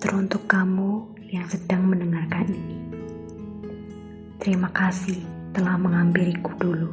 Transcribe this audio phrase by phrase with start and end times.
[0.00, 2.78] Teruntuk kamu yang sedang mendengarkan ini.
[4.40, 5.20] Terima kasih
[5.52, 6.88] telah mengambiliku dulu.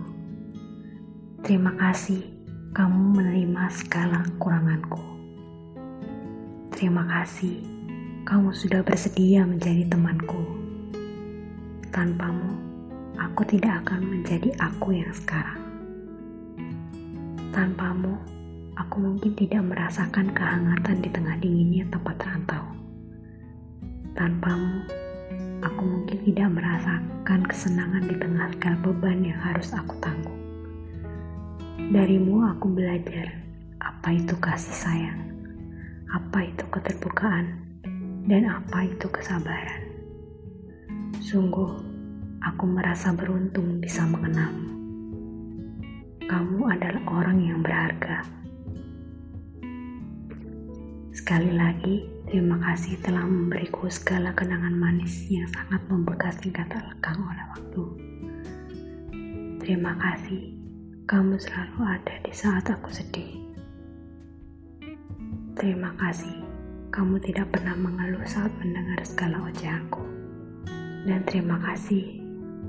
[1.48, 2.20] Terima kasih
[2.76, 5.04] kamu menerima segala kekuranganku.
[6.76, 7.64] Terima kasih
[8.28, 10.44] kamu sudah bersedia menjadi temanku.
[11.90, 12.52] Tanpamu,
[13.16, 15.69] aku tidak akan menjadi aku yang sekarang.
[17.50, 18.14] Tanpamu,
[18.78, 22.62] aku mungkin tidak merasakan kehangatan di tengah dinginnya tempat rantau.
[24.14, 24.86] Tanpamu,
[25.66, 30.38] aku mungkin tidak merasakan kesenangan di tengah segala beban yang harus aku tanggung.
[31.90, 33.34] Darimu aku belajar
[33.82, 35.22] apa itu kasih sayang,
[36.14, 37.66] apa itu keterbukaan,
[38.30, 39.90] dan apa itu kesabaran.
[41.18, 41.82] Sungguh,
[42.46, 44.79] aku merasa beruntung bisa mengenalmu.
[46.30, 48.22] Kamu adalah orang yang berharga.
[51.10, 57.18] Sekali lagi, terima kasih telah memberiku segala kenangan manis yang sangat membekas hingga tak lekang
[57.18, 57.84] oleh waktu.
[59.58, 60.54] Terima kasih,
[61.10, 63.34] kamu selalu ada di saat aku sedih.
[65.58, 66.46] Terima kasih,
[66.94, 70.06] kamu tidak pernah mengeluh saat mendengar segala ocehanku.
[71.10, 72.22] Dan terima kasih,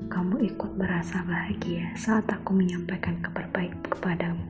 [0.09, 3.50] kamu ikut merasa bahagia saat aku menyampaikan baik
[3.91, 4.47] kepadamu.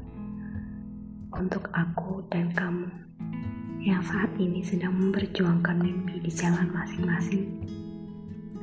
[1.33, 2.85] Untuk aku dan kamu
[3.81, 7.49] yang saat ini sedang memperjuangkan mimpi di jalan masing-masing.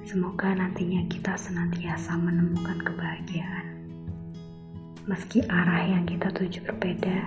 [0.06, 3.66] Semoga nantinya kita senantiasa menemukan kebahagiaan.
[5.10, 7.26] Meski arah yang kita tuju berbeda,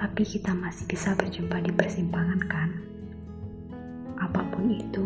[0.00, 2.70] tapi kita masih bisa berjumpa di persimpangan kan?
[4.16, 5.04] Apa pun itu,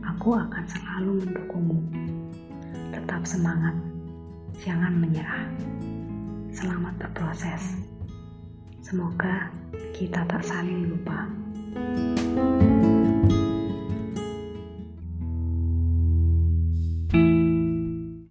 [0.00, 1.80] aku akan selalu mendukungmu.
[2.90, 3.76] Tetap semangat,
[4.64, 5.44] jangan menyerah.
[6.58, 7.78] Selamat berproses.
[8.82, 9.46] Semoga
[9.94, 11.30] kita tak saling lupa.